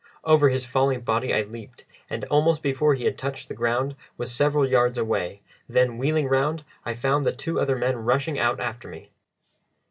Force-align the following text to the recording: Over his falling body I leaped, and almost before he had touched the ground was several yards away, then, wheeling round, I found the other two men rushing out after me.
Over 0.23 0.49
his 0.49 0.65
falling 0.65 1.01
body 1.01 1.31
I 1.31 1.43
leaped, 1.43 1.85
and 2.09 2.23
almost 2.25 2.63
before 2.63 2.95
he 2.95 3.03
had 3.05 3.19
touched 3.19 3.47
the 3.49 3.53
ground 3.53 3.95
was 4.17 4.31
several 4.33 4.67
yards 4.67 4.97
away, 4.97 5.43
then, 5.69 5.99
wheeling 5.99 6.27
round, 6.27 6.63
I 6.83 6.95
found 6.95 7.23
the 7.23 7.29
other 7.29 7.37
two 7.75 7.77
men 7.77 7.97
rushing 7.97 8.39
out 8.39 8.59
after 8.59 8.87
me. 8.87 9.11